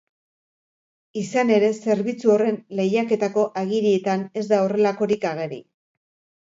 Izan 1.21 1.51
ere, 1.57 1.69
zerbitzu 1.83 2.33
horren 2.37 2.59
lehiaketako 2.81 3.47
agirietan 3.63 4.27
ez 4.43 4.47
da 4.53 4.63
horrelakorik 4.67 5.33
ageri. 5.37 5.65